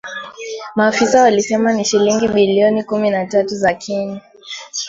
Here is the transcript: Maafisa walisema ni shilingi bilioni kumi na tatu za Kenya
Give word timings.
Maafisa 0.75 1.21
walisema 1.21 1.73
ni 1.73 1.85
shilingi 1.85 2.27
bilioni 2.27 2.83
kumi 2.83 3.09
na 3.09 3.25
tatu 3.25 3.55
za 3.55 3.73
Kenya 3.73 4.21